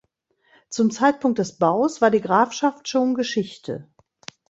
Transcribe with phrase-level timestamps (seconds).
[0.71, 3.87] Zum Zeitpunkt des Baus war die Grafschaft schon Geschichte.